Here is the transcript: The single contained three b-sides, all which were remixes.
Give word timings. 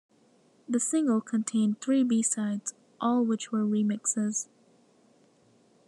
The 0.67 0.79
single 0.79 1.21
contained 1.21 1.79
three 1.79 2.03
b-sides, 2.03 2.73
all 2.99 3.23
which 3.23 3.51
were 3.51 3.63
remixes. 3.63 4.47